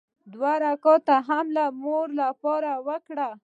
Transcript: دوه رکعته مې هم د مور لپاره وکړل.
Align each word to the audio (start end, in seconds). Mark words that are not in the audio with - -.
دوه 0.33 0.51
رکعته 0.63 1.15
مې 1.19 1.23
هم 1.29 1.45
د 1.57 1.59
مور 1.81 2.07
لپاره 2.21 2.71
وکړل. 2.87 3.33